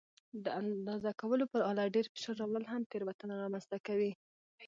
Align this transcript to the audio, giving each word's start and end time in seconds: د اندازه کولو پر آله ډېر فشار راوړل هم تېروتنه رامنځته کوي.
د 0.43 0.45
اندازه 0.61 1.11
کولو 1.21 1.45
پر 1.51 1.61
آله 1.71 1.93
ډېر 1.95 2.05
فشار 2.13 2.35
راوړل 2.41 2.65
هم 2.67 2.81
تېروتنه 2.91 3.33
رامنځته 3.43 3.77
کوي. 3.87 4.11